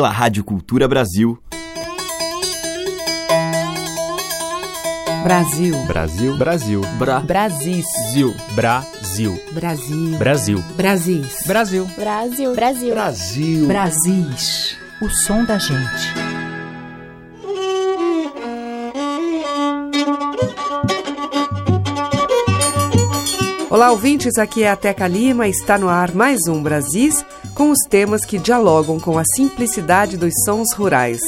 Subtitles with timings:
[0.00, 1.36] pela Rádio Cultura Brasil.
[5.24, 5.74] Brasil.
[5.86, 6.36] Brasil.
[6.36, 6.80] Brasil.
[6.96, 7.18] Bra.
[7.18, 7.82] Brasil.
[8.54, 9.38] Brasil.
[9.52, 9.98] Brasil.
[10.14, 10.62] Brasil.
[10.76, 11.34] Brasil.
[11.46, 11.84] Brasil.
[11.96, 12.54] Brasil.
[12.54, 12.94] Brasil.
[12.94, 13.66] Brasil.
[13.66, 14.78] Brasis.
[15.02, 16.14] O som da gente.
[23.68, 24.38] Olá, ouvintes.
[24.38, 25.48] Aqui é a Teca Lima.
[25.48, 27.24] Está no ar mais um Brasis
[27.58, 31.20] com os temas que dialogam com a simplicidade dos sons rurais.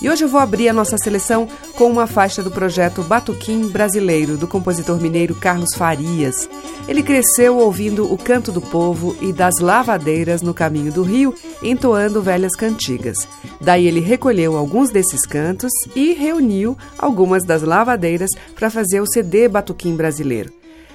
[0.00, 4.36] E hoje eu vou abrir a nossa seleção com uma faixa do projeto Batuquim Brasileiro,
[4.36, 6.48] do compositor mineiro Carlos Farias.
[6.86, 12.22] Ele cresceu ouvindo o canto do povo e das lavadeiras no caminho do rio, entoando
[12.22, 13.26] velhas cantigas.
[13.60, 19.48] Daí ele recolheu alguns desses cantos e reuniu algumas das lavadeiras para fazer o CD
[19.48, 20.52] Batuquim Brasileiro.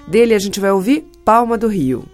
[0.07, 2.05] Dele a gente vai ouvir Palma do Rio.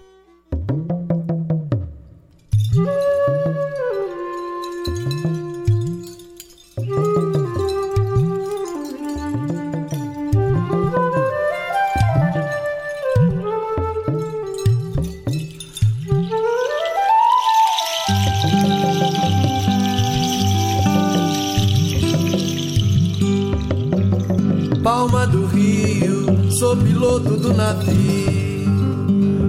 [26.68, 28.68] Sou piloto do navio.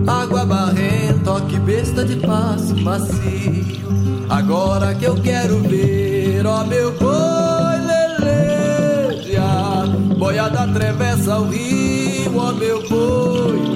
[0.07, 3.65] Água barrenta, que besta de passo macio.
[4.29, 7.77] Agora que eu quero ver, ó meu boi
[8.21, 9.43] leleja.
[10.17, 13.68] Boiada atravessa o rio, ó meu boi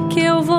[0.00, 0.55] que eu vou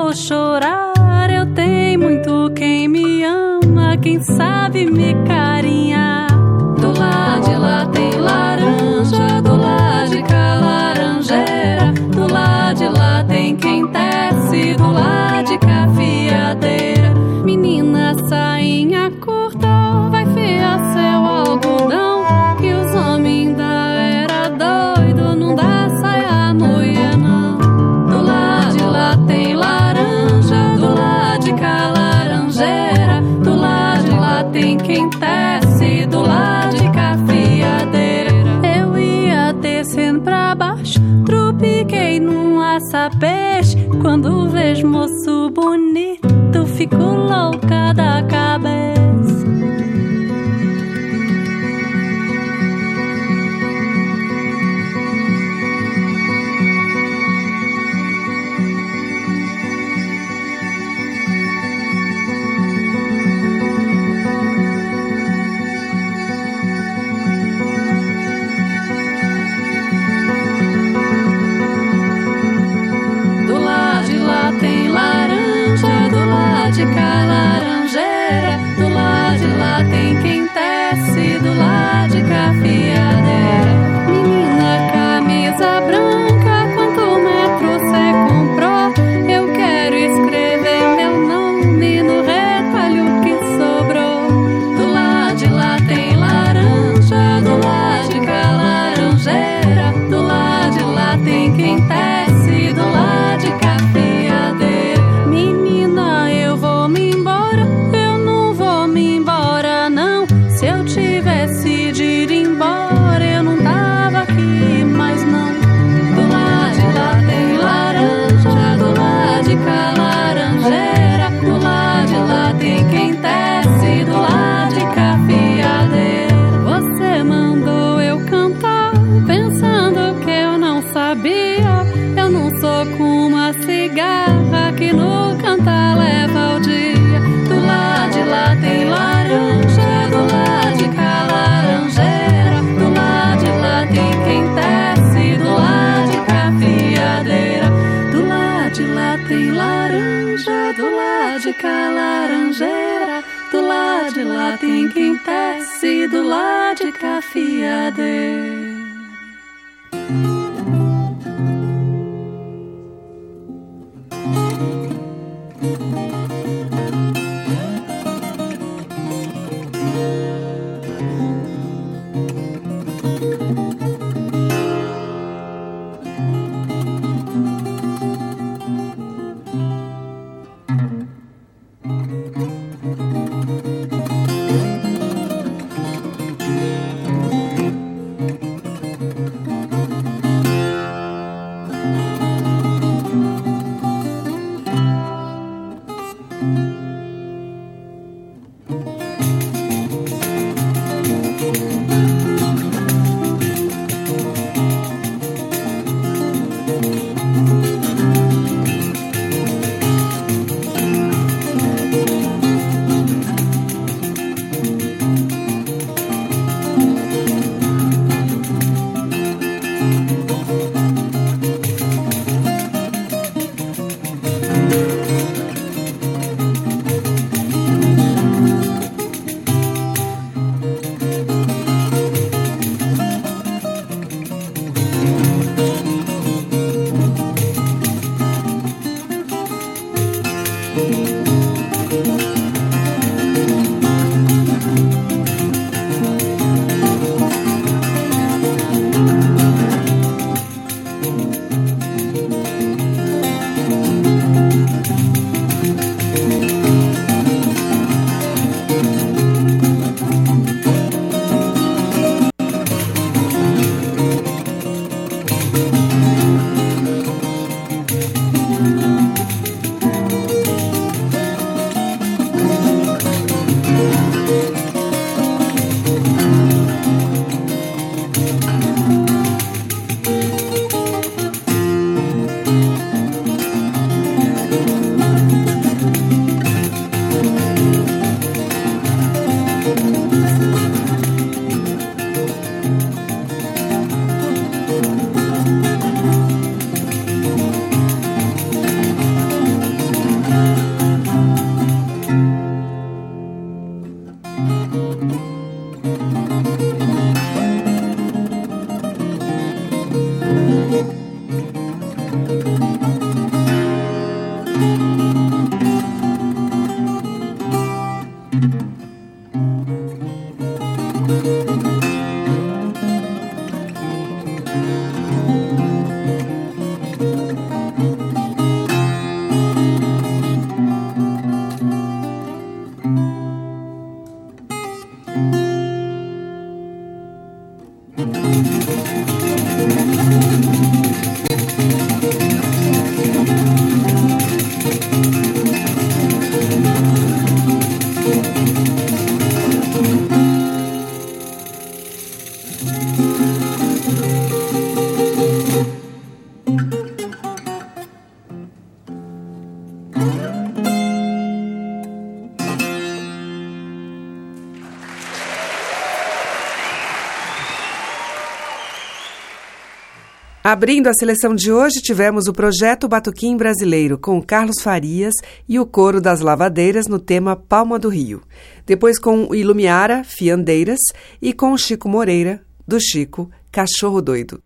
[370.50, 375.12] Abrindo a seleção de hoje, tivemos o projeto Batuquim Brasileiro com Carlos Farias
[375.46, 378.22] e o Coro das Lavadeiras no tema Palma do Rio.
[378.64, 380.78] Depois com o Ilumiara, Fiandeiras
[381.20, 384.42] e com Chico Moreira, do Chico, Cachorro Doido.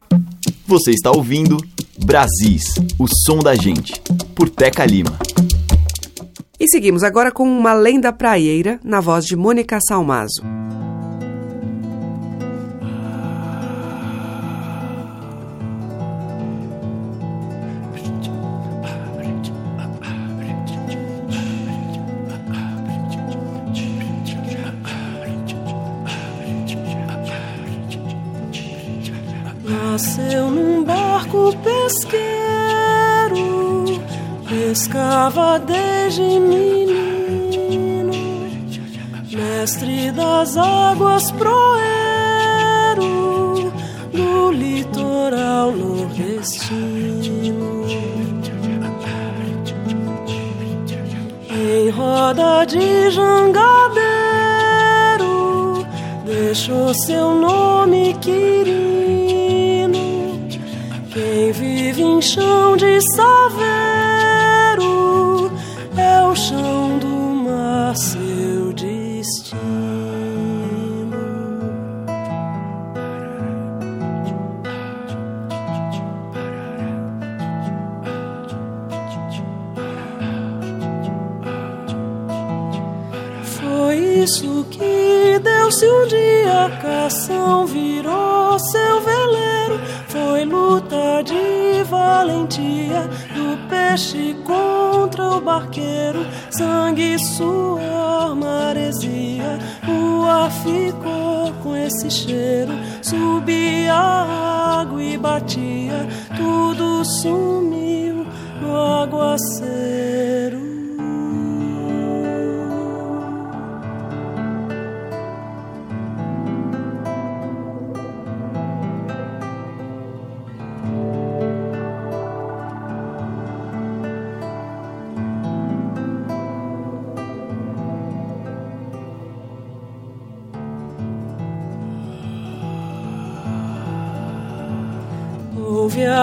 [0.66, 1.56] Você está ouvindo
[2.04, 3.92] Brasis, o som da gente,
[4.34, 5.16] por Teca Lima.
[6.58, 10.42] E seguimos agora com uma lenda praieira na voz de Mônica Salmazo.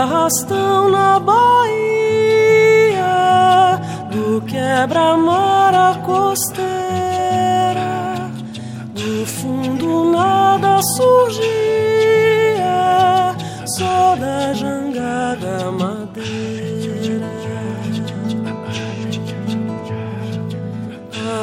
[0.01, 1.39] Arrastão na Bahia
[4.11, 6.69] do quebra-mar à costeira.
[8.93, 11.49] Do fundo nada surgia,
[13.65, 16.59] só da jangada madeira.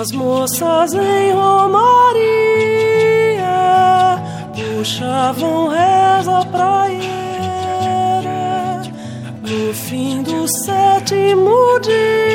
[0.00, 2.26] As moças em Romaria
[4.54, 6.45] puxavam reza
[10.46, 12.25] sétimo dia,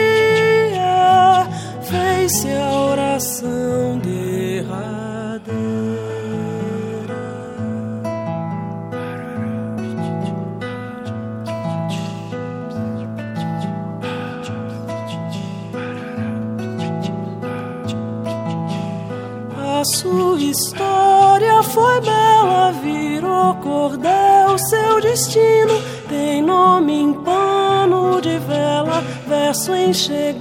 [29.93, 30.33] Sẽ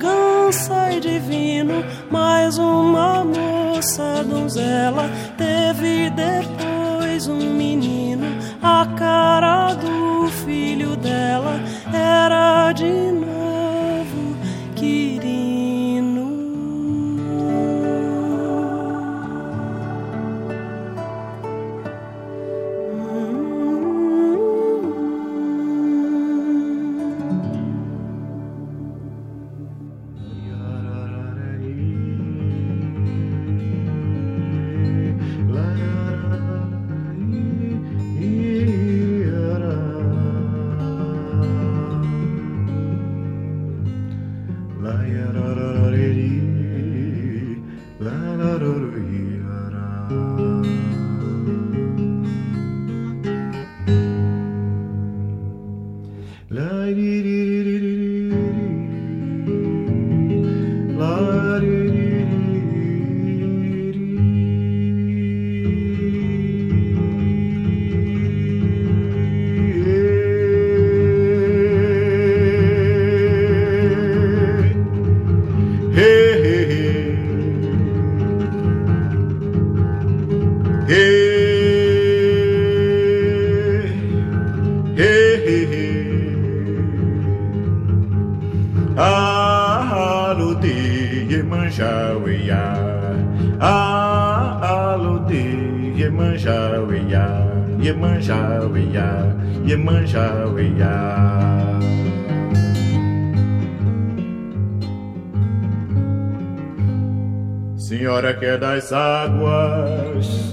[108.93, 110.51] águas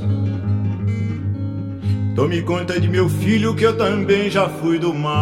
[2.17, 5.17] Tome conta de meu filho que eu também já fui do mar.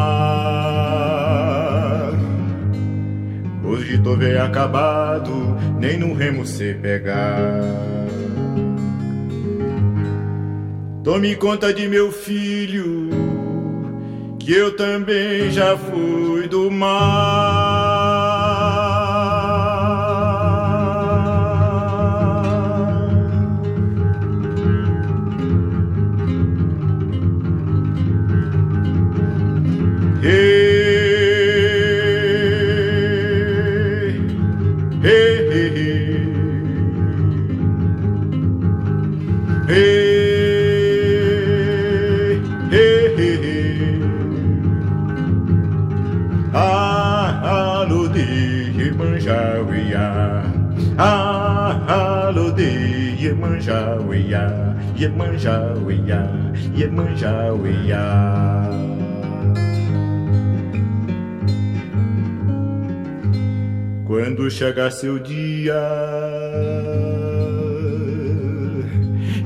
[3.66, 7.60] Hoje tô bem acabado, nem no remo se pegar.
[11.04, 13.10] Tome conta de meu filho,
[14.40, 17.85] que eu também já fui do mar.
[54.98, 56.30] Iemanjá, Iemanjá,
[56.74, 58.70] Iemanjá, Iemanjá.
[64.06, 65.74] Quando chegar seu dia,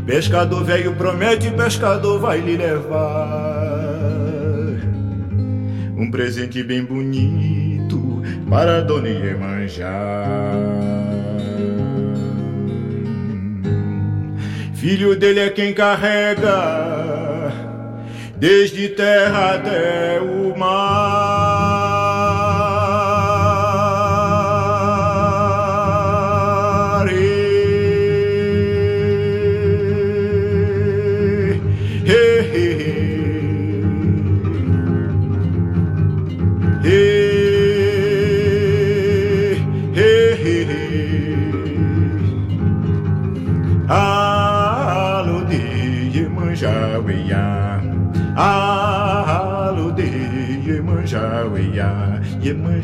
[0.05, 3.59] pescador velho promete, pescador vai lhe levar
[5.97, 9.89] um presente bem bonito para Dona Iemanjá.
[14.79, 17.51] Filho dele é quem carrega,
[18.37, 21.18] desde terra até o mar.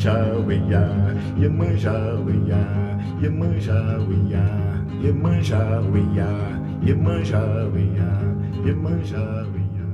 [0.05, 0.83] manjaouia,
[1.41, 2.61] ye manjaouia,
[3.23, 4.43] ye manjaouia,
[8.65, 9.85] ye manjaouia.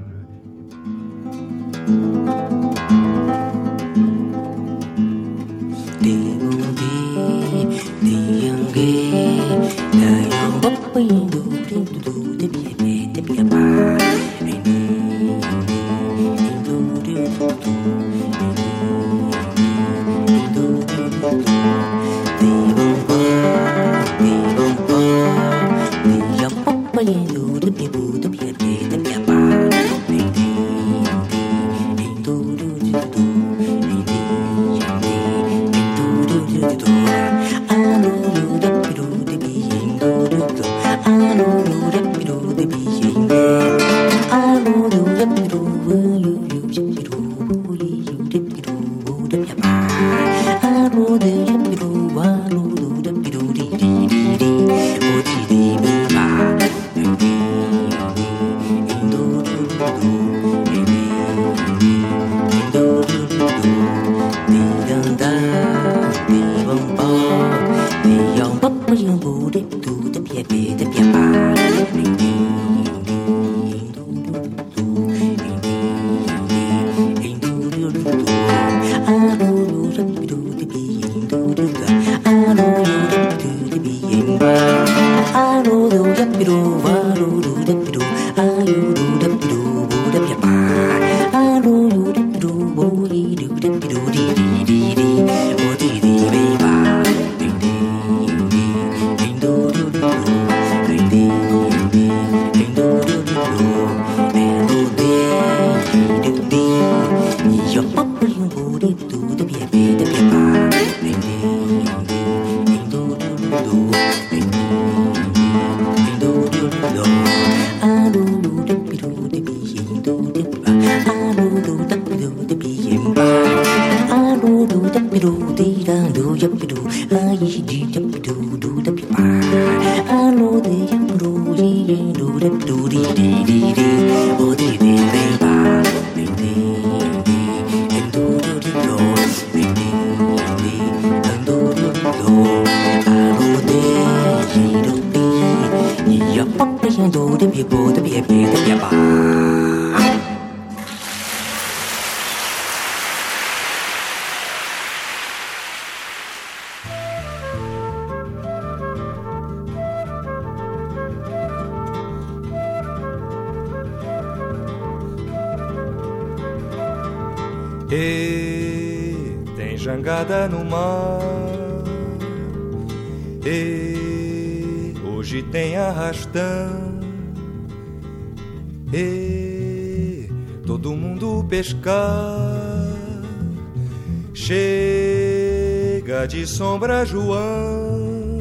[187.12, 188.40] João.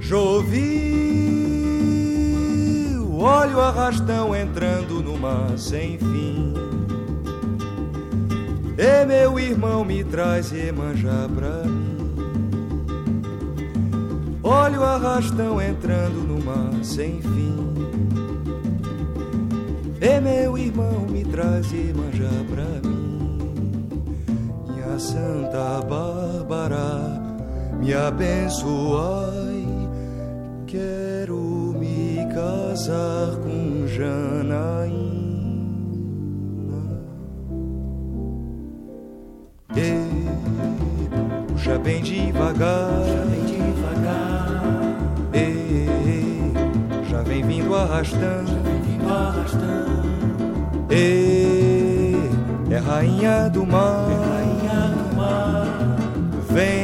[0.00, 0.50] Joviu,
[3.20, 6.52] olha o arrastão entrando no mar sem fim.
[8.76, 11.94] E meu irmão me traz Iemanjá pra mim.
[14.42, 17.72] Olha o arrastão entrando no mar sem fim.
[20.00, 23.38] E meu irmão me traz Iemanjá pra mim.
[24.70, 27.23] Minha Santa Bárbara,
[27.84, 29.66] me abençoai.
[30.66, 35.04] Quero me casar com Janaína.
[39.76, 39.92] E
[41.48, 44.62] puxa bem devagar, já bem devagar.
[45.34, 50.14] E já vem vindo arrastando, já vem vindo arrastando.
[50.90, 52.14] E
[52.70, 55.66] é rainha do mar, é rainha do mar.
[56.50, 56.83] Vem, vem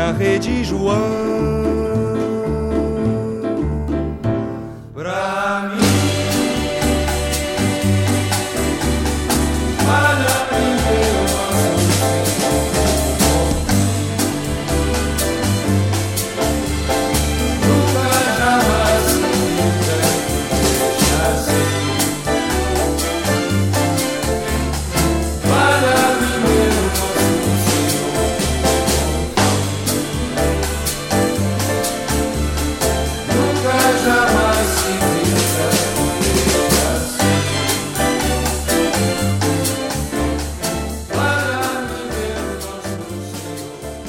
[0.00, 1.59] na rede João.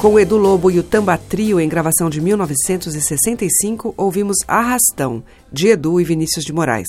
[0.01, 6.01] Com Edu Lobo e o Tamba Trio em gravação de 1965, ouvimos Arrastão, de Edu
[6.01, 6.87] e Vinícius de Moraes.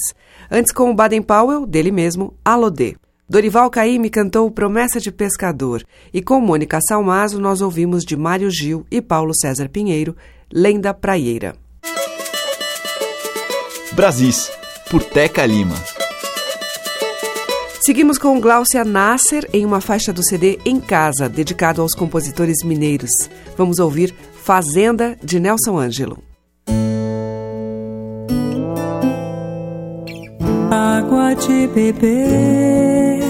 [0.51, 2.97] Antes, com o Baden Powell, dele mesmo, Alodê.
[3.29, 8.87] Dorival Caymmi cantou Promessa de Pescador e com Mônica Salmazo nós ouvimos de Mário Gil
[8.91, 10.17] e Paulo César Pinheiro,
[10.51, 11.55] Lenda Praieira.
[13.93, 14.51] Brasis,
[14.91, 15.77] por Teca Lima.
[17.85, 23.11] Seguimos com Gláucia Nasser em uma faixa do CD Em Casa, dedicado aos compositores mineiros.
[23.59, 24.15] Vamos ouvir
[24.45, 26.23] Fazenda, de Nelson Ângelo.
[30.71, 33.25] Água de beber,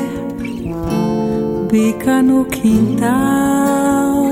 [1.71, 4.27] bica no quintal,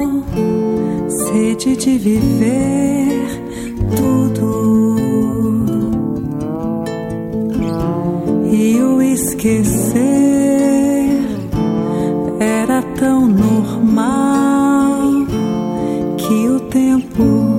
[1.08, 3.26] sede de viver
[3.96, 4.59] tudo.
[9.20, 10.00] Esquecer.
[12.40, 15.26] Era tão normal
[16.16, 17.49] que o tempo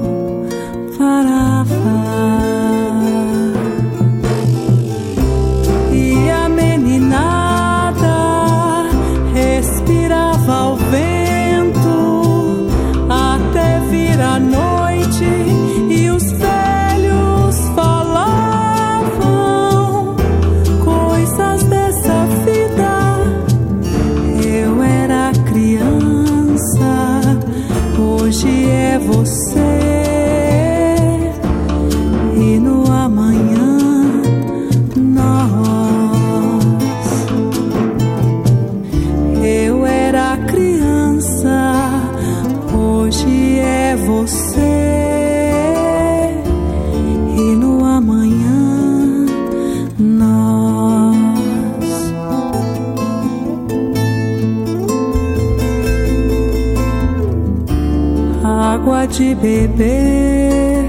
[59.22, 60.84] de beber,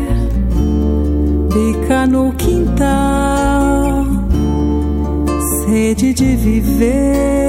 [1.53, 4.07] bica no quintal,
[5.66, 7.42] sede de viver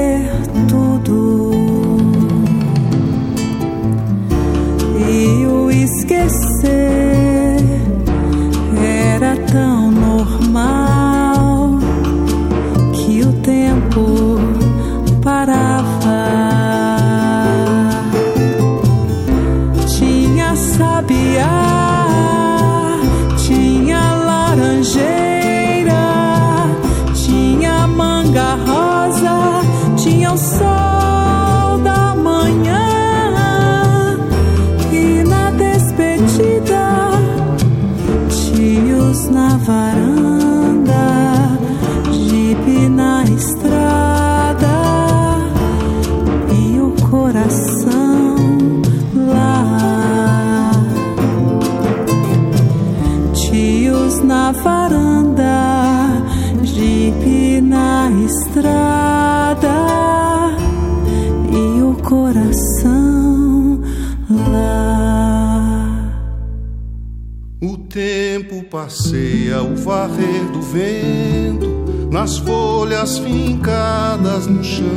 [73.04, 74.88] folhas fincadas no chão.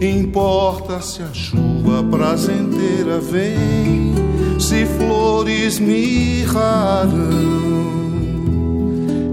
[0.00, 4.14] Importa se a chuva prazenteira vem,
[4.58, 7.08] se flores mirrarão.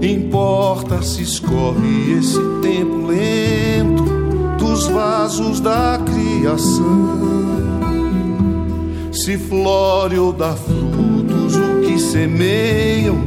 [0.02, 4.04] Importa se escorre esse tempo lento
[4.58, 7.36] dos vasos da criação.
[9.12, 13.24] Se flore ou dá frutos o que semeiam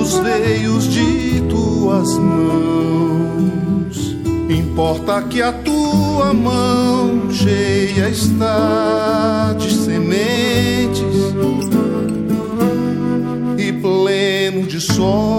[0.00, 2.97] os veios de tuas mãos.
[4.78, 11.02] Importa que a tua mão cheia está de sementes
[13.58, 15.37] e pleno de sol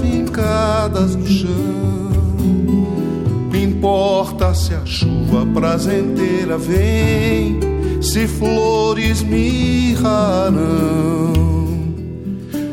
[0.00, 2.10] fincadas no chão.
[3.54, 7.58] Importa se a chuva prazenteira vem,
[8.00, 10.60] se flores mirrarão.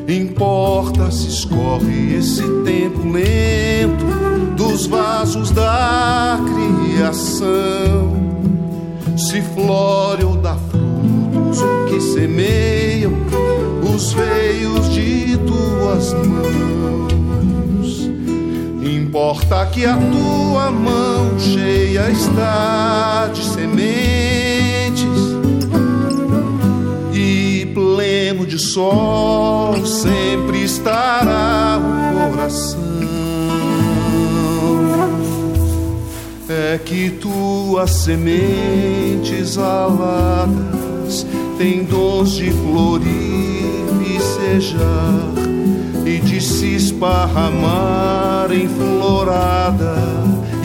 [0.08, 4.06] Importa se escorre esse tempo lento
[4.56, 8.16] dos vasos da criação.
[9.18, 13.12] Se flore ou dá frutos o que semeiam
[13.94, 16.67] os veios de tuas mãos.
[19.38, 25.04] Importa que a tua mão cheia está de sementes
[27.14, 32.88] e pleno de sol sempre estará o coração.
[36.50, 41.28] É que tuas sementes aladas
[41.60, 43.06] têm dons de florir
[44.04, 45.37] e sejar
[46.98, 49.96] esparramar em florada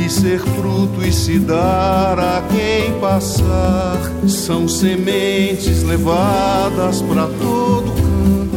[0.03, 4.01] e ser fruto e se dar a quem passar.
[4.27, 8.57] São sementes levadas para todo canto,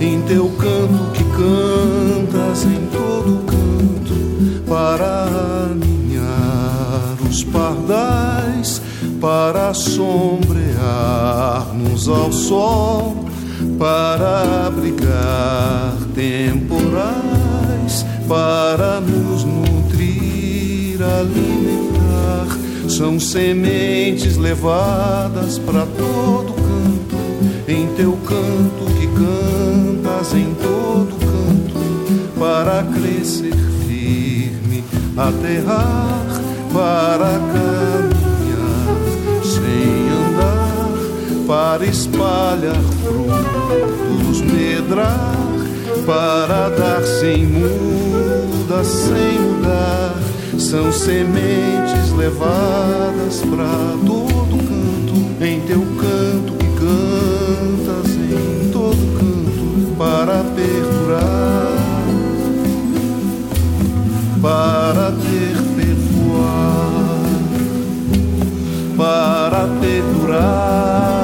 [0.00, 5.28] em teu canto que cantas em todo canto, para
[5.70, 8.82] aninhar os pardais,
[9.20, 13.31] para sombrear-nos ao sol
[13.78, 22.58] para abrigar temporais, para nos nutrir, alimentar.
[22.88, 27.16] São sementes levadas para todo canto,
[27.68, 33.54] em teu canto que cantas em todo canto, para crescer
[33.86, 34.84] firme,
[35.16, 36.26] aterrar,
[36.72, 38.11] para caminhar
[41.52, 45.36] para espalhar frutos, medrar,
[46.06, 50.18] para dar sem muda, sem mudar.
[50.58, 53.66] São sementes levadas para
[54.06, 61.76] todo canto, em teu canto que cantas em todo canto, para perdurar,
[64.40, 66.32] para perpetuar,
[68.96, 71.21] para perdurar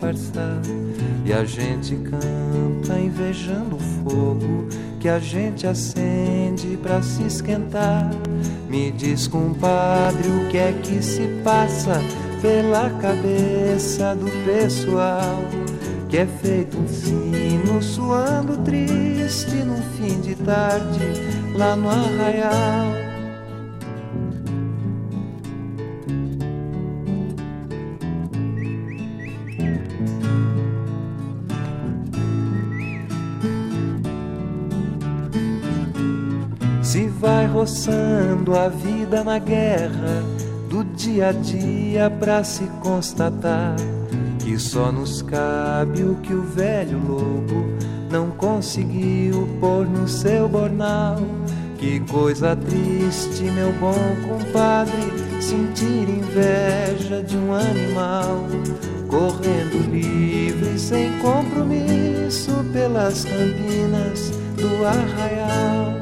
[0.00, 0.60] disfarçar.
[1.24, 8.10] E a gente canta invejando o fogo que a gente acende pra se esquentar.
[8.68, 12.00] Me diz, compadre, o que é que se passa
[12.40, 15.44] pela cabeça do pessoal
[16.08, 20.98] que é feito um sino suando triste num fim de tarde
[21.54, 23.09] lá no arraial.
[37.70, 40.24] Vai roçando a vida na guerra
[40.68, 43.76] do dia a dia pra se constatar
[44.38, 47.66] que só nos cabe o que o velho lobo
[48.10, 51.18] não conseguiu pôr no seu bornal.
[51.78, 53.94] Que coisa triste, meu bom
[54.28, 54.92] compadre,
[55.40, 58.44] sentir inveja de um animal
[59.08, 65.99] correndo livre sem compromisso pelas campinas do arraial.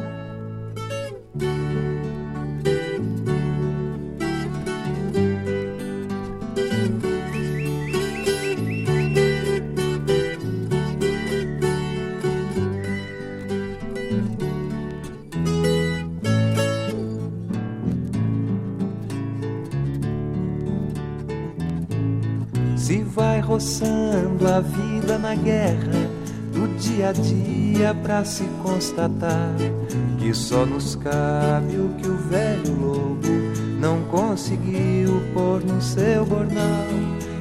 [23.59, 26.09] Roçando a vida na guerra
[26.53, 29.53] do dia a dia para se constatar
[30.17, 33.29] que só nos cabe o que o velho lobo
[33.81, 36.87] não conseguiu pôr no seu bornal.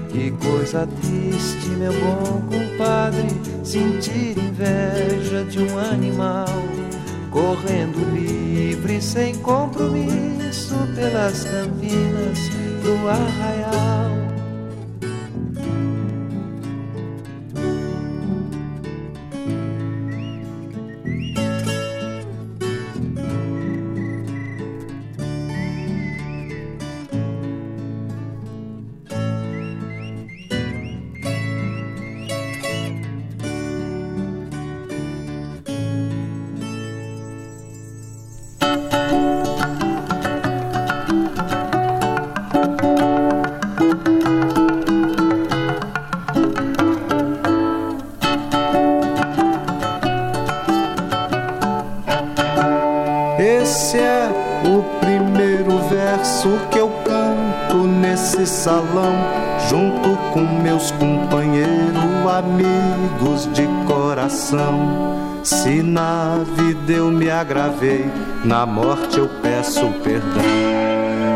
[0.09, 3.28] Que coisa triste, meu bom compadre,
[3.63, 6.47] sentir inveja de um animal
[7.30, 12.39] correndo livre sem compromisso pelas campinas
[12.82, 14.26] do arraial.
[67.38, 68.05] Agravei,
[68.43, 70.43] na morte eu peço perdão.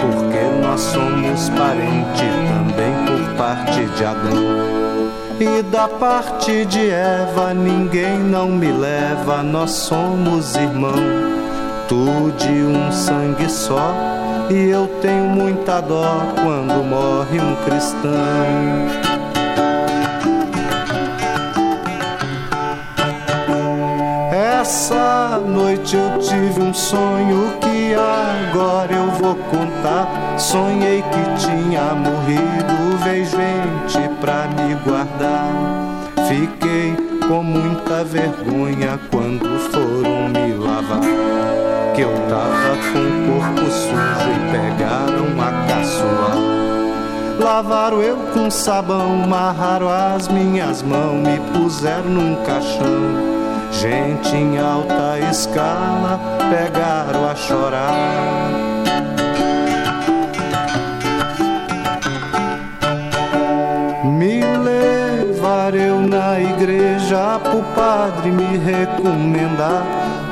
[0.02, 2.42] Porque nós somos parentes
[2.72, 4.72] também por parte de Adão.
[5.40, 10.94] E da parte de Eva ninguém não me leva, nós somos irmão.
[11.88, 13.94] Tu de um sangue só
[14.50, 19.11] e eu tenho muita dó quando morre um cristão.
[25.52, 30.40] Noite eu tive um sonho que agora eu vou contar.
[30.40, 35.52] Sonhei que tinha morrido, veio gente pra me guardar.
[36.28, 36.96] Fiquei
[37.28, 41.02] com muita vergonha quando foram me lavar
[41.94, 46.62] que eu tava com o corpo sujo e pegaram a caçoar.
[47.40, 53.41] Lavaram eu com sabão, amarraram as minhas mãos, me puseram num caixão.
[53.72, 56.20] Gente em alta escala
[56.50, 58.72] pegaram a chorar.
[64.04, 69.84] Me levar eu na igreja pro padre me recomendar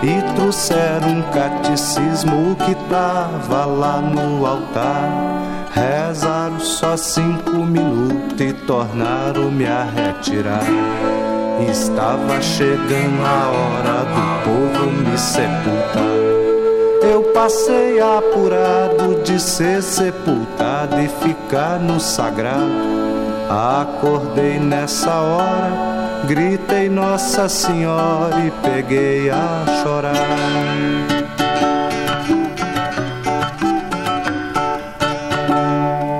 [0.03, 5.09] e trouxeram um catecismo que tava lá no altar.
[5.71, 11.28] Rezaram só cinco minutos e tornaram-me a retirar.
[11.67, 16.19] Estava chegando a hora do povo me sepultar.
[17.01, 22.99] Eu passei apurado de ser sepultado e ficar no sagrado.
[23.49, 30.15] Acordei nessa hora Gritei Nossa Senhora e peguei a chorar.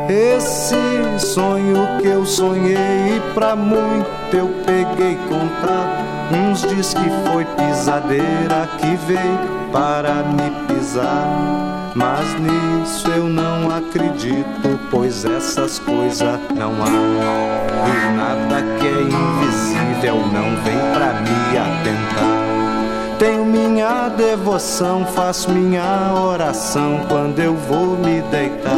[0.10, 6.06] Esse sonho que eu sonhei e pra muito eu peguei contar.
[6.32, 11.92] Uns diz que foi pisadeira que veio para me pisar.
[11.96, 16.90] Mas nisso eu não acredito, pois essas coisas não há.
[17.88, 22.40] E nada que é invisível não vem pra me atentar.
[23.18, 28.78] Tenho minha devoção, faço minha oração quando eu vou me deitar.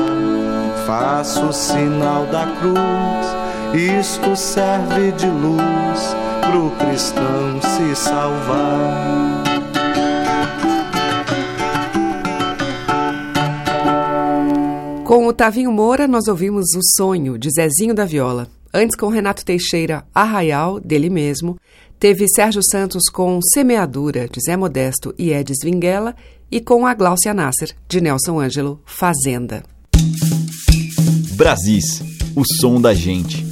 [0.88, 3.41] Faço o sinal da cruz
[3.74, 9.44] Isto serve de luz pro cristão se salvar.
[15.06, 18.50] Com o Tavinho Moura, nós ouvimos O Sonho, de Zezinho da Viola.
[18.74, 21.58] Antes, com Renato Teixeira, Arraial, dele mesmo.
[21.98, 26.14] Teve Sérgio Santos com Semeadura, de Zé Modesto e Edis Vinguela.
[26.52, 29.64] E com a Gláucia Nasser, de Nelson Ângelo, Fazenda.
[31.36, 32.04] Brasis,
[32.36, 33.51] o som da gente.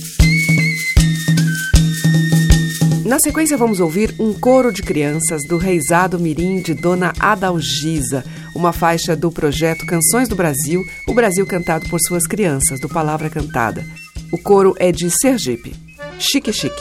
[3.10, 8.24] Na sequência, vamos ouvir um coro de crianças do Reisado Mirim de Dona Adalgisa,
[8.56, 13.28] uma faixa do projeto Canções do Brasil, o Brasil cantado por suas crianças, do Palavra
[13.28, 13.84] Cantada.
[14.32, 15.76] O coro é de Sergipe.
[16.20, 16.80] Chique Chique.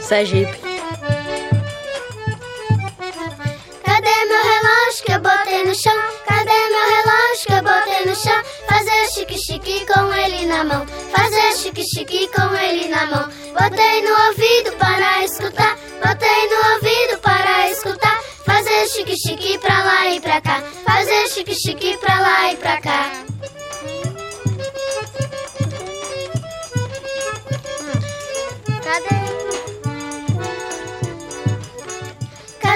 [0.00, 0.56] Sergipe.
[3.82, 6.07] Cadê meu relógio que eu botei no chão?
[9.68, 10.86] Chique-chique com ele na mão.
[10.86, 13.28] Fazer chique-chique com ele na mão.
[13.52, 15.76] Botei no ouvido para escutar.
[16.02, 18.18] Botei no ouvido para escutar.
[18.46, 20.62] Fazer chique-chique pra lá e pra cá.
[20.86, 23.10] Fazer chique-chique pra lá e pra cá.
[28.82, 29.27] Cadê?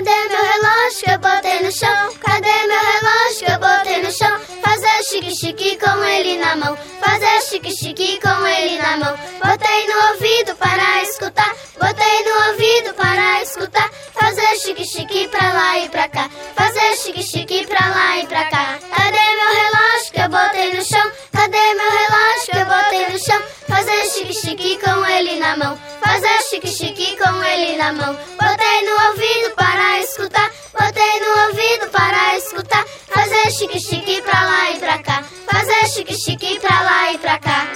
[0.05, 2.13] Cadê meu relógio que eu botei no chão?
[2.19, 4.41] Cadê meu relógio que eu botei no chão?
[4.61, 6.77] Fazer chique-chique com ele na mão.
[7.01, 9.17] Fazer chique-chique com ele na mão.
[9.45, 11.55] Botei no ouvido para escutar.
[11.81, 13.89] Botei no ouvido para escutar.
[14.13, 16.29] Fazer chique-chique pra lá e pra cá.
[16.57, 18.79] Fazer chique-chique pra lá e pra cá.
[18.97, 21.13] Cadê meu relógio que eu botei no chão?
[21.33, 23.43] Cadê meu relógio que eu botei no chão?
[23.75, 25.79] Fazer chique-chique com ele na mão.
[26.05, 28.15] Fazer chique-chique com ele na mão.
[28.39, 30.51] Botei no ouvido para escutar.
[30.79, 32.85] Botei no ouvido para escutar.
[33.09, 35.25] Fazer chique-chique pra lá e pra cá.
[35.51, 37.67] Fazer chique-chique pra lá e pra cá.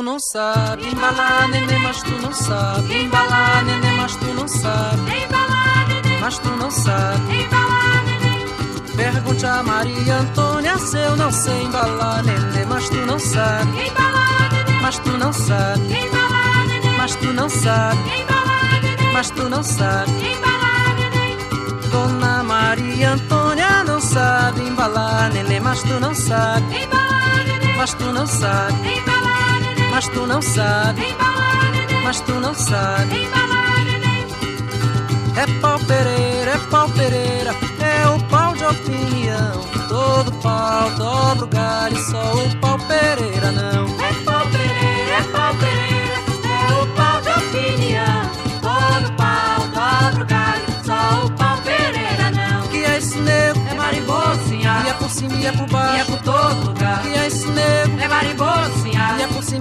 [0.00, 5.24] Tu não sabe embalar, neném, mas tu não sabe embalar, neném, mas tu não sabe
[5.24, 8.96] embalar, neném, mas tu não sabe embalar, neném.
[8.96, 14.50] Pergunte a Maria Antônia se eu não sei embalar, neném, mas tu não sabe embalar,
[14.50, 19.48] neném, mas tu não sabe embalar, neném, mas tu não sabe embalar, neném, mas tu
[19.50, 21.90] não sabe embalar, neném.
[21.90, 28.04] Dona Maria Antônia não sabe embalar, neném, mas tu não sabe embalar, neném, mas tu
[28.04, 29.19] não sabe embalar
[29.90, 31.02] mas tu não sabe,
[32.04, 33.28] mas tu não sabe.
[35.36, 39.60] É pau pereira, é pau pereira, é o pau de opinião.
[39.88, 43.86] Todo pau dobra o galho, só o pau pereira não.
[43.86, 46.14] É pau pereira, é pau pereira,
[46.44, 48.30] é o pau de opinião.
[48.60, 52.68] Todo pau dobra o galho, só o pau pereira não.
[52.68, 53.60] Que é esse nego?
[53.70, 55.68] É marimbocinha, e é por cima e é por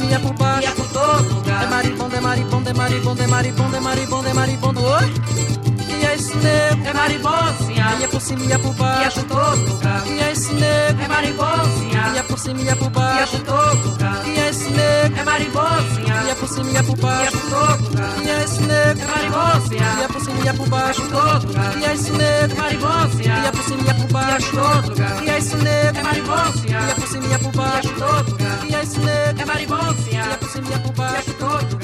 [0.04, 1.64] e é e é por baixo, e é por todo lugar.
[1.64, 5.68] É maribondo, é maribondo, é maribondo, é maribondo, é maribondo, é maribondo, oi?
[6.00, 6.88] E é esse nego?
[6.88, 10.04] É marimbocinha, e é por cima e é por e é baixo, por todo lugar.
[10.04, 11.02] Que é esse nego?
[11.02, 14.24] É marimbocinha, e é por cima e é por e é baixo, por todo lugar.
[14.24, 15.18] Que é esse nego?
[15.20, 18.16] É marimbocinha, e é por cima e é por e é baixo, por todo lugar.
[18.16, 19.02] Que é esse nego?
[19.02, 21.74] É marimbocinha, e é por cima e é por baixo, e é todo lugar.
[21.74, 22.54] Que é esse nego?
[22.54, 25.22] É marimbocinha, e é por cima e é por baixo, todo lugar.
[25.22, 25.97] Que é esse nego?
[26.00, 28.60] É marimbocinha, e é por cima e é por baixo, e é todo lugar.
[28.60, 29.41] Que é esse nego?
[29.41, 31.78] É marimbocinha, e é por cima e é por e é baixo, todo lugar.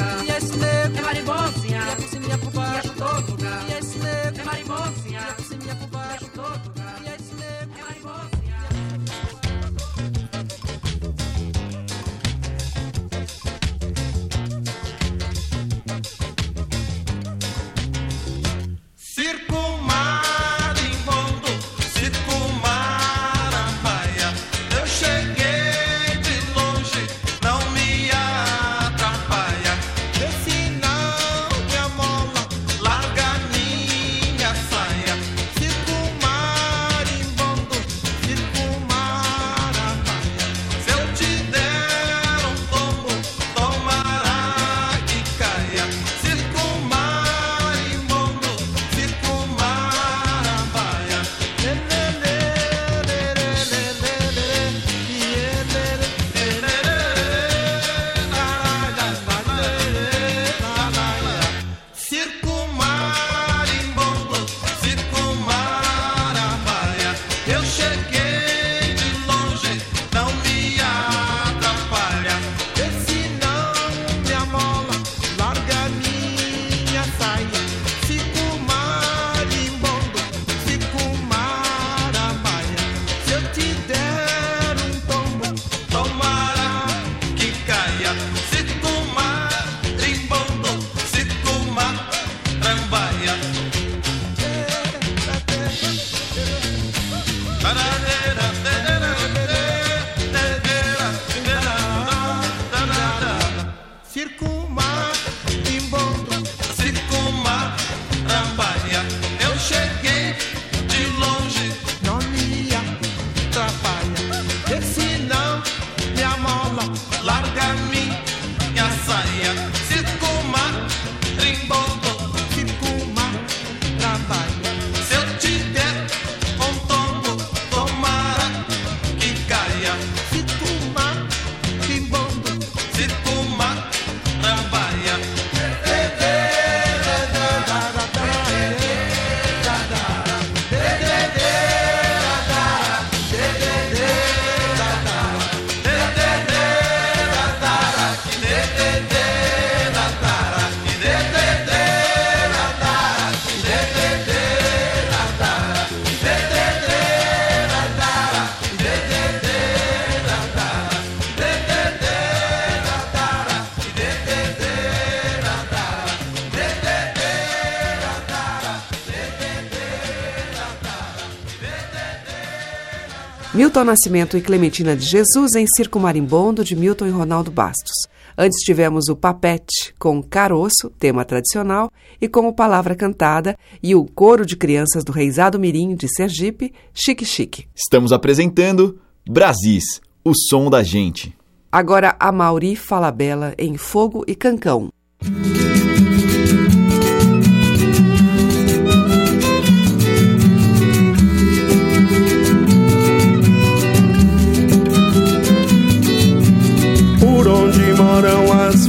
[173.75, 178.07] Milton Nascimento e Clementina de Jesus em Circo Marimbondo, de Milton e Ronaldo Bastos.
[178.37, 184.45] Antes tivemos o Papete com Caroço, tema tradicional, e como palavra cantada, e o coro
[184.45, 187.67] de crianças do Reisado Mirim de Sergipe, Chique Chique.
[187.75, 188.97] Estamos apresentando
[189.29, 191.35] Brasis, o som da gente.
[191.69, 194.89] Agora a Mauri Falabella em Fogo e Cancão.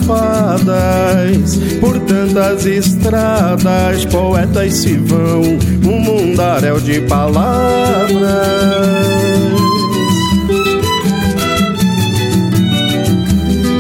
[0.06, 5.42] Fadas, por tantas estradas, poetas se vão,
[5.84, 8.16] um mundaréu de palavras.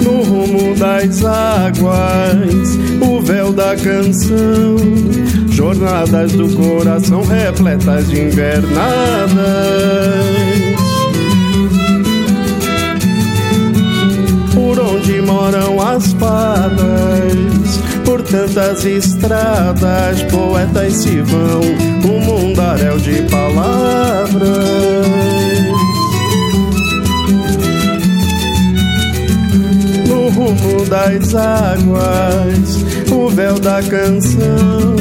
[0.02, 4.76] No rumo das águas, o véu da canção,
[5.50, 8.76] jornadas do coração repletas de invernadas.
[15.46, 21.60] Moram as fadas, por tantas estradas, poetas se vão,
[22.04, 25.06] um mundaréu de palavras.
[30.08, 34.96] No rumo das águas, o véu da canção,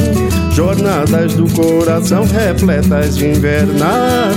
[0.52, 4.36] jornadas do coração repletas de invernadas.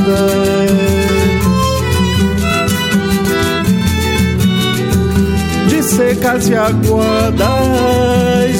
[5.89, 7.41] Secas e aguadas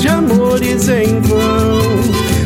[0.02, 2.00] de amores em vão.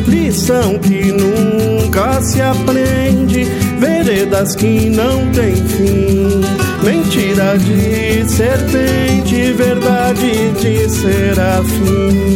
[0.06, 3.44] Lição que nunca se aprende,
[3.78, 6.42] veredas que não têm fim.
[6.82, 12.34] Mentira de serpente, verdade de serafim.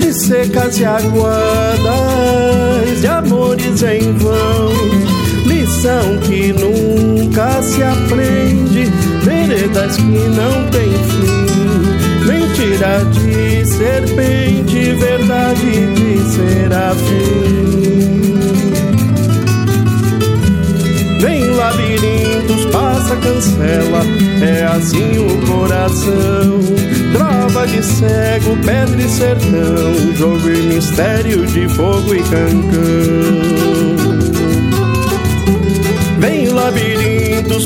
[0.00, 1.92] De secas e aguadas
[3.00, 4.72] de amores em vão.
[5.46, 8.71] Lição que nunca se aprende
[9.52, 11.46] veredas que não têm fim.
[12.26, 17.82] Mentira de serpente, verdade de serafim.
[21.20, 24.02] Vem labirintos, passa, cancela,
[24.40, 26.60] é assim o coração.
[27.12, 34.21] Trava de cego, pedra e sertão, jogo e mistério de fogo e cancão.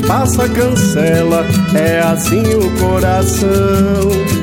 [0.01, 3.47] Passa, cancela, é assim o coração.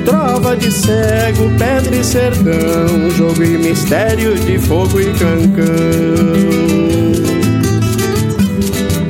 [0.04, 5.64] Trova de cego, pedra e sertão, jogo e mistério de fogo e cancão.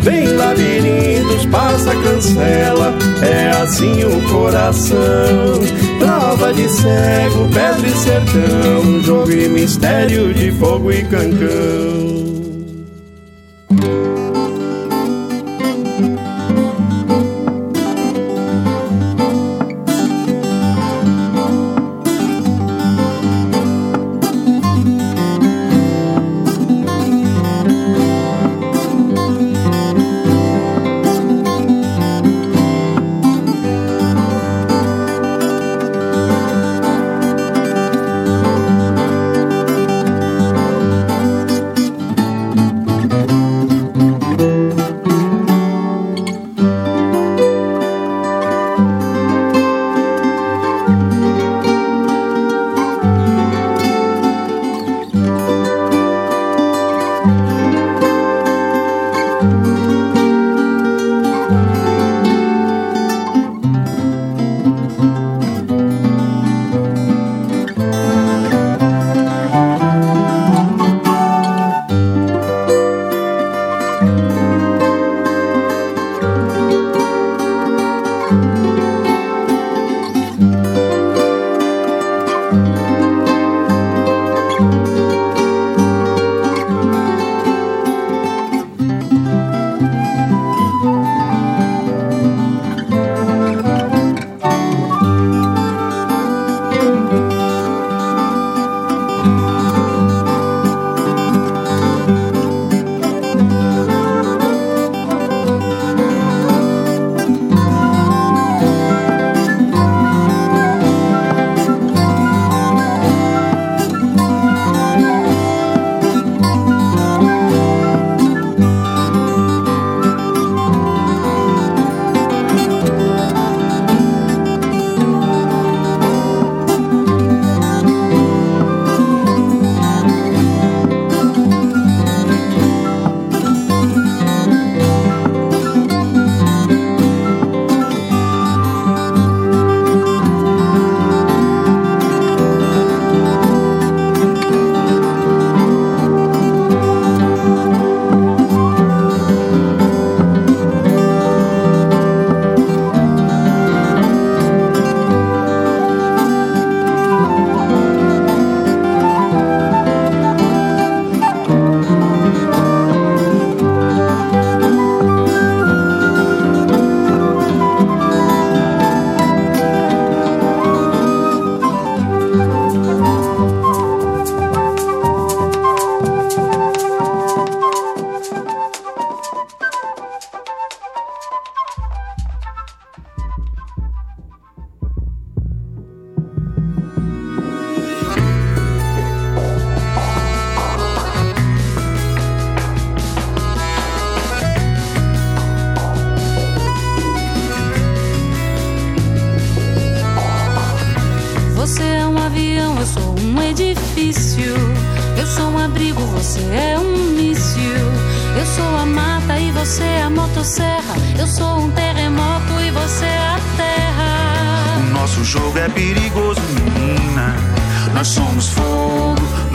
[0.00, 5.60] Vem labirintos, passa, cancela, é assim o coração.
[5.98, 12.33] Trova de cego, pedra e sertão, jogo e mistério de fogo e cancão.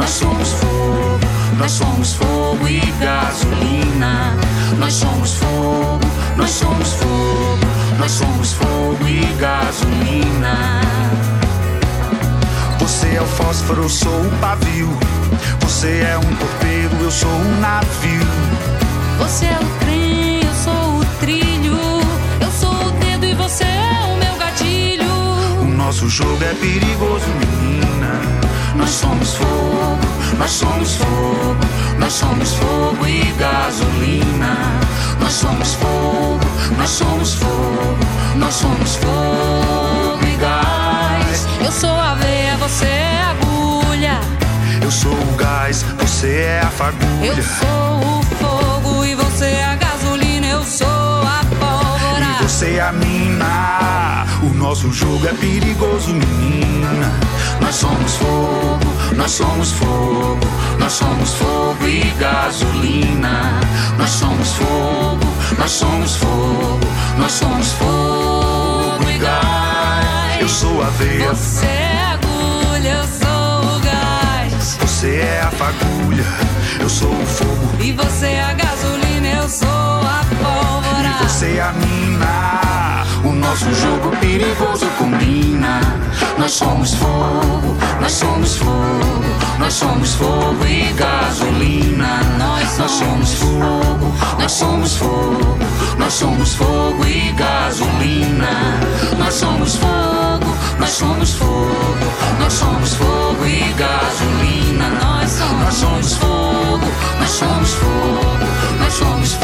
[0.10, 1.20] Nós somos fogo,
[1.60, 4.36] nós somos fogo e gasolina.
[4.80, 6.00] Nós somos fogo,
[6.36, 7.60] nós somos fogo,
[8.00, 10.82] nós somos fogo e gasolina.
[12.80, 14.90] Você é o fósforo, eu sou o pavio.
[15.60, 18.26] Você é um torpedo, eu sou um navio.
[19.20, 21.78] Você é o trem, eu sou o trilho.
[22.42, 25.14] Eu sou o dedo e você é o meu gatilho.
[25.62, 28.39] O nosso jogo é perigoso, menina.
[28.76, 30.00] Nós somos fogo,
[30.38, 31.58] nós somos fogo,
[31.98, 34.58] nós somos fogo e gasolina.
[35.20, 36.40] Nós somos fogo,
[36.78, 37.98] nós somos fogo,
[38.36, 41.48] nós somos fogo e gás.
[41.64, 44.20] Eu sou a veia, você é a agulha.
[44.82, 47.26] Eu sou o gás, você é a fagulha.
[47.26, 50.48] Eu sou o fogo e você é a gasolina.
[50.48, 52.38] Eu sou a pólvora.
[52.40, 54.26] E você é a mina.
[54.42, 57.20] O nosso jogo é perigoso, menina.
[57.62, 58.80] Nós somos fogo,
[59.16, 60.40] nós somos fogo,
[60.80, 63.60] nós somos fogo e gasolina.
[63.98, 65.26] Nós somos fogo,
[65.58, 66.80] nós somos fogo,
[67.18, 70.42] nós somos fogo e gás.
[70.42, 74.78] Eu sou a veia, Você é a agulha, eu sou o gás.
[74.82, 76.26] você é a fagulha,
[76.80, 77.84] eu sou o fogo.
[77.84, 79.79] E você é a gasolina, eu sou
[81.22, 83.04] E você é a mina.
[83.24, 85.82] O nosso jogo perigoso combina.
[86.38, 89.26] Nós somos fogo, nós somos fogo,
[89.60, 92.22] nós somos fogo e gasolina.
[92.38, 95.60] Nós, nós somos fogo, nós somos fogo,
[95.98, 98.80] nós somos fogo e gasolina.
[99.18, 101.98] Nós somos fogo, nós somos fogo,
[102.40, 104.90] nós somos fogo e gasolina.
[105.02, 106.86] Nós somos, nós somos fogo,
[107.20, 108.46] nós somos fogo,
[108.80, 109.39] nós somos fogo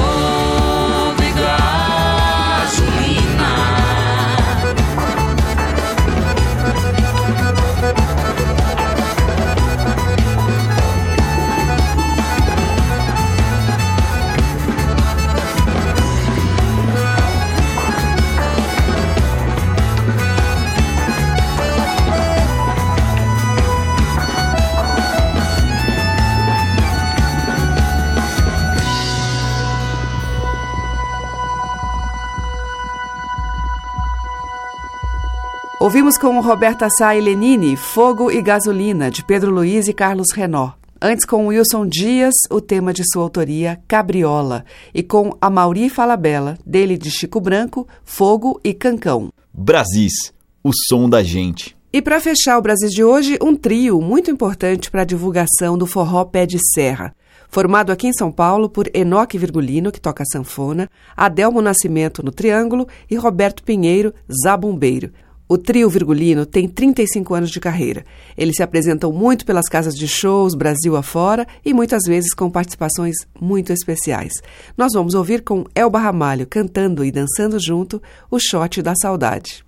[35.95, 40.71] Ouvimos com Roberta Sá e Lenine Fogo e Gasolina, de Pedro Luiz e Carlos Renó.
[41.01, 44.65] Antes, com Wilson Dias, o tema de sua autoria, Cabriola.
[44.93, 49.29] E com Amauri Falabella, dele de Chico Branco, Fogo e Cancão.
[49.53, 51.77] Brasis, o som da gente.
[51.93, 55.87] E para fechar o Brasil de hoje, um trio muito importante para a divulgação do
[55.87, 57.15] forró pé de serra.
[57.47, 62.85] Formado aqui em São Paulo por Enoque Virgulino, que toca sanfona, Adelmo Nascimento no triângulo
[63.09, 65.11] e Roberto Pinheiro, zabumbeiro.
[65.47, 68.03] O trio Virgulino tem 35 anos de carreira.
[68.35, 73.15] Eles se apresentam muito pelas casas de shows, Brasil afora, e muitas vezes com participações
[73.39, 74.33] muito especiais.
[74.75, 79.63] Nós vamos ouvir com Elba Ramalho cantando e dançando junto o Shot da Saudade.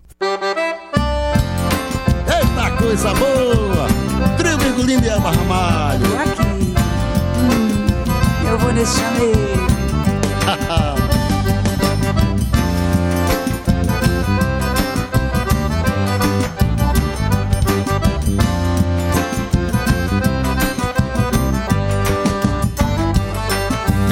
[2.25, 3.88] Eita coisa boa!
[4.36, 6.05] Trio Virgulino e Elba Ramalho.
[6.17, 6.41] Aqui.
[7.39, 9.66] Hum, eu vou nesse chameiro.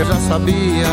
[0.06, 0.88] Eu já sabia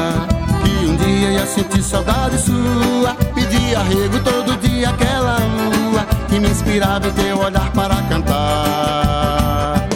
[0.64, 3.14] que um dia ia sentir saudade sua.
[3.34, 9.86] Pedia arrego todo dia aquela lua que me inspirava em teu olhar para cantar.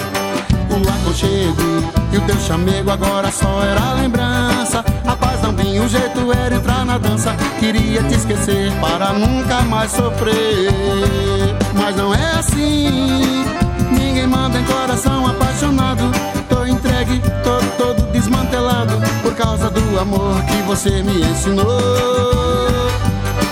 [0.69, 4.85] O aconchego e o teu chamego agora só era lembrança.
[5.07, 7.35] A paz não vinha, o jeito era entrar na dança.
[7.59, 11.57] Queria te esquecer para nunca mais sofrer.
[11.75, 13.47] Mas não é assim.
[13.91, 16.03] Ninguém manda em coração apaixonado.
[16.51, 21.65] Tô entregue, tô todo desmantelado por causa do amor que você me ensinou.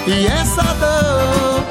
[0.06, 1.62] E essa dor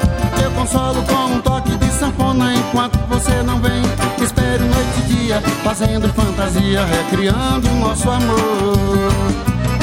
[0.42, 3.82] eu consolo com um toque de sanfona enquanto você não vem.
[4.22, 9.12] Espero noite e dia, fazendo fantasia, recriando nosso amor.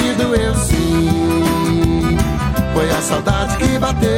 [0.03, 2.17] E doeu sim,
[2.73, 4.09] foi a saudade que bateu.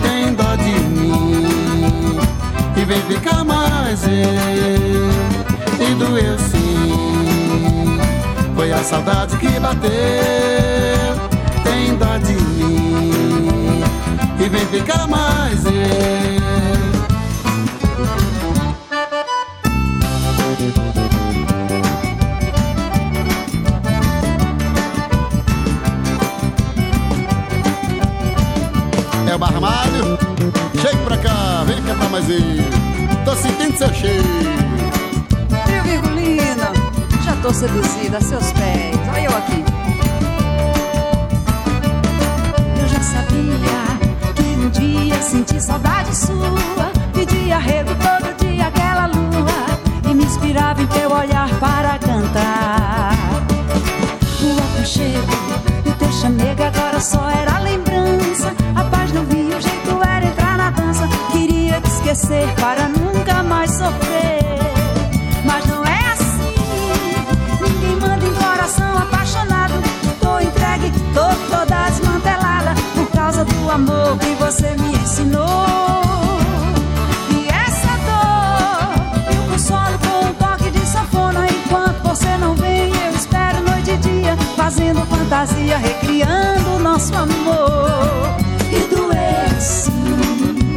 [0.00, 2.20] Tem dó de mim
[2.76, 5.32] e vem ficar mais eu.
[5.84, 7.01] E doeu sim,
[8.72, 9.90] a saudade que bateu.
[11.62, 13.82] Tem dó de mim
[14.38, 15.72] e vem ficar mais eu.
[29.28, 30.18] É o armário,
[30.80, 32.36] chega pra cá, vem cantar mais eu.
[33.24, 34.91] Tô sentindo seu cheiro.
[37.42, 38.96] Tô seduzida a seus pés.
[39.12, 39.64] Olha eu aqui.
[42.80, 46.92] Eu já sabia que um dia senti saudade sua.
[47.12, 50.08] Pedia arrego todo dia aquela lua.
[50.08, 53.12] E me inspirava em teu olhar para cantar.
[54.40, 55.32] O aconchego
[55.84, 58.54] e teu chamego agora só era lembrança.
[58.76, 61.08] A paz não via, o jeito era entrar na dança.
[61.32, 64.60] Queria te esquecer para nunca mais sofrer.
[65.44, 66.01] Mas não é
[73.72, 75.66] amor que você me ensinou.
[77.30, 81.46] E essa dor eu consolo com um toque de sanfona.
[81.46, 84.36] Enquanto você não vem, eu espero noite e dia.
[84.56, 88.36] Fazendo fantasia, recriando nosso amor.
[88.70, 90.68] E doeu sim.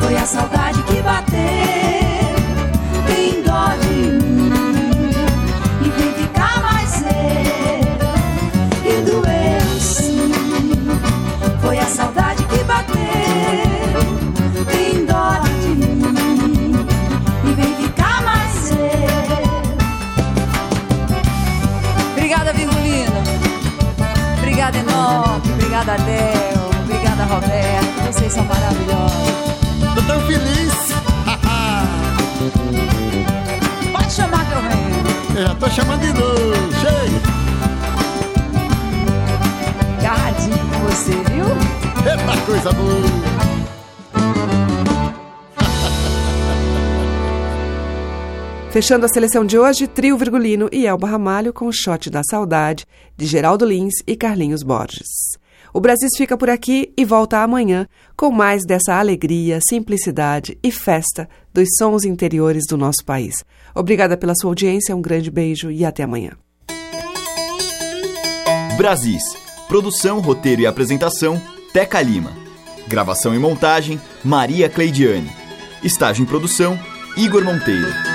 [0.00, 1.91] Foi a saudade que bateu.
[25.82, 26.70] Obrigada, Del.
[26.84, 28.06] Obrigada, Roberto.
[28.06, 29.32] Vocês são maravilhosos.
[29.96, 30.72] Tô tão feliz.
[33.92, 35.02] Pode chamar que eu venho.
[35.34, 36.54] Eu já tô chamando de novo.
[36.80, 37.20] Chega.
[39.98, 41.46] Agarradinho com você, viu?
[42.08, 43.02] Eita coisa boa.
[48.70, 52.86] Fechando a seleção de hoje, Trio Virgulino e Elba Ramalho com o Shot da Saudade,
[53.16, 55.41] de Geraldo Lins e Carlinhos Borges.
[55.74, 61.28] O Brasil fica por aqui e volta amanhã com mais dessa alegria, simplicidade e festa
[61.52, 63.34] dos sons interiores do nosso país.
[63.74, 66.32] Obrigada pela sua audiência, um grande beijo e até amanhã.
[68.76, 69.22] Brasis.
[69.66, 71.40] Produção, roteiro e apresentação,
[71.72, 72.32] Teca Lima.
[72.86, 75.30] Gravação e montagem, Maria Cleidiane.
[75.82, 76.78] Estágio em produção,
[77.16, 78.11] Igor Monteiro.